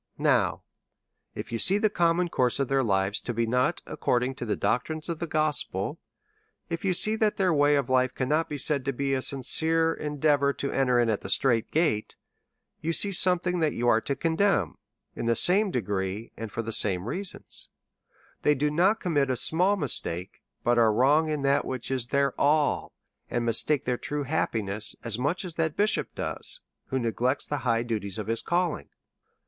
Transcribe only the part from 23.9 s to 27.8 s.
true happiness as much as that bishop who neglects the